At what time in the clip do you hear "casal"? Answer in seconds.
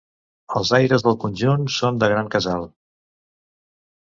2.37-2.67